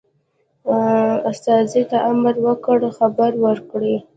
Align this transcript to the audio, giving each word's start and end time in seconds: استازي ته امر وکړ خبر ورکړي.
استازي 1.31 1.83
ته 1.91 1.97
امر 2.11 2.35
وکړ 2.45 2.79
خبر 2.97 3.31
ورکړي. 3.45 3.95